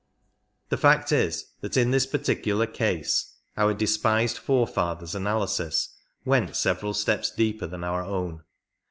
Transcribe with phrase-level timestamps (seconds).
[0.69, 5.89] The fact is that in this particular case our despised fore fathers' analysis
[6.25, 8.41] went several steps deeper than our own.